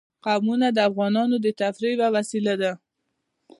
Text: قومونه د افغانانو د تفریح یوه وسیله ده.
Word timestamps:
قومونه 0.25 0.67
د 0.73 0.77
افغانانو 0.89 1.35
د 1.45 1.47
تفریح 1.59 1.93
یوه 1.95 2.07
وسیله 2.15 2.53
ده. 2.61 2.71